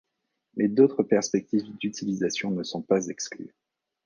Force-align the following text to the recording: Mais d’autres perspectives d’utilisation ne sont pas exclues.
Mais 0.55 0.67
d’autres 0.67 1.03
perspectives 1.03 1.77
d’utilisation 1.77 2.49
ne 2.49 2.63
sont 2.63 2.81
pas 2.81 3.05
exclues. 3.05 3.53